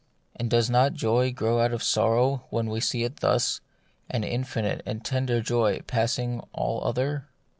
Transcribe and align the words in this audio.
And 0.35 0.49
does 0.49 0.67
not 0.67 0.95
joy 0.95 1.31
grow 1.31 1.59
out 1.59 1.73
of 1.73 1.83
sorrow 1.83 2.47
when 2.49 2.71
we 2.71 2.79
see 2.79 3.03
it 3.03 3.17
thus— 3.17 3.61
an 4.09 4.23
infinite 4.23 4.81
and 4.83 5.05
tender 5.05 5.41
joy 5.43 5.81
passing 5.85 6.41
all 6.53 6.83
other 6.83 7.27